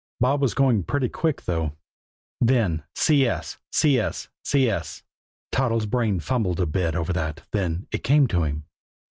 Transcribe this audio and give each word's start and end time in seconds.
Bob 0.19 0.41
was 0.41 0.55
going 0.55 0.81
pretty 0.83 1.07
quick, 1.07 1.43
though. 1.43 1.75
Then 2.43 2.81
"CS 2.95 3.59
CS 3.71 4.29
CS" 4.43 5.03
Toddles' 5.51 5.85
brain 5.85 6.19
fumbled 6.19 6.59
a 6.59 6.65
bit 6.65 6.95
over 6.95 7.13
that 7.13 7.43
then 7.51 7.85
it 7.91 8.03
came 8.03 8.25
to 8.29 8.41
him. 8.45 8.65